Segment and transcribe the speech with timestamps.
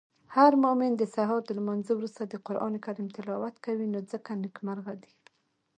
[0.35, 5.13] هرمومن د سهار د لمانځه وروسته د قرانکریم تلاوت کوی نو ځکه نیکمرغه دی.